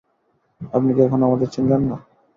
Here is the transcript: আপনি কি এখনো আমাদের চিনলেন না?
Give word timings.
আপনি 0.71 0.91
কি 0.95 1.01
এখনো 1.03 1.23
আমাদের 1.27 1.47
চিনলেন 1.53 1.81
না? 1.83 1.97